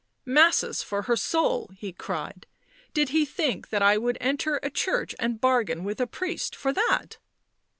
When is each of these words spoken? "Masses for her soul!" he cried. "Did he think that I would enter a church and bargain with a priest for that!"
"Masses 0.25 0.81
for 0.81 1.03
her 1.03 1.15
soul!" 1.15 1.69
he 1.77 1.93
cried. 1.93 2.47
"Did 2.91 3.09
he 3.09 3.23
think 3.23 3.69
that 3.69 3.83
I 3.83 3.99
would 3.99 4.17
enter 4.19 4.59
a 4.63 4.71
church 4.71 5.13
and 5.19 5.39
bargain 5.39 5.83
with 5.83 6.01
a 6.01 6.07
priest 6.07 6.55
for 6.55 6.73
that!" 6.73 7.19